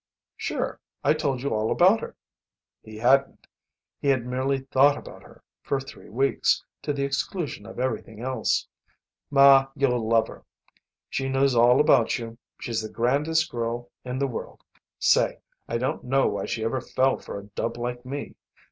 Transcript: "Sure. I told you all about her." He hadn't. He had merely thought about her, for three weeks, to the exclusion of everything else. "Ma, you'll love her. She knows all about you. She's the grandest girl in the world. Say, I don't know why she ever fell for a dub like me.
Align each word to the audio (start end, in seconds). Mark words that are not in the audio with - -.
"Sure. 0.35 0.79
I 1.03 1.13
told 1.13 1.43
you 1.43 1.51
all 1.53 1.69
about 1.69 1.99
her." 1.99 2.15
He 2.81 2.97
hadn't. 2.97 3.45
He 3.99 4.07
had 4.07 4.25
merely 4.25 4.57
thought 4.61 4.97
about 4.97 5.21
her, 5.21 5.43
for 5.61 5.79
three 5.79 6.09
weeks, 6.09 6.63
to 6.81 6.91
the 6.91 7.03
exclusion 7.03 7.67
of 7.67 7.79
everything 7.79 8.19
else. 8.19 8.67
"Ma, 9.29 9.67
you'll 9.75 10.03
love 10.09 10.27
her. 10.27 10.43
She 11.07 11.29
knows 11.29 11.53
all 11.53 11.79
about 11.79 12.17
you. 12.17 12.39
She's 12.59 12.81
the 12.81 12.89
grandest 12.89 13.51
girl 13.51 13.91
in 14.03 14.17
the 14.17 14.25
world. 14.25 14.63
Say, 14.97 15.37
I 15.67 15.77
don't 15.77 16.03
know 16.03 16.27
why 16.29 16.47
she 16.47 16.63
ever 16.63 16.81
fell 16.81 17.17
for 17.19 17.37
a 17.37 17.43
dub 17.49 17.77
like 17.77 18.03
me. 18.03 18.33